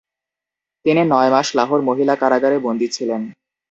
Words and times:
তিনি 0.85 1.01
নয় 1.03 1.29
মাস 1.29 1.47
লাহোর 1.57 1.81
মহিলা 1.81 2.13
কারাগারে 2.15 2.57
বন্দী 2.59 2.87
ছিলেন। 2.87 3.21